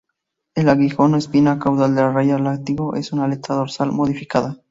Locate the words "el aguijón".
0.55-1.13